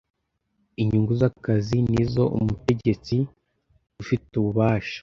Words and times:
inyungu 0.81 1.11
z 1.19 1.21
‘akazi 1.29 1.77
nizo 1.91 2.23
umutegetsi 2.37 3.15
ufite 4.01 4.31
ububasha. 4.41 4.99